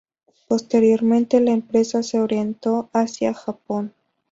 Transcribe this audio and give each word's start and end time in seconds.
Posteriormente 0.47 1.39
la 1.41 1.51
empresa 1.51 2.01
se 2.01 2.19
orientó 2.19 2.89
hacia 2.91 3.35
Japón. 3.35 3.93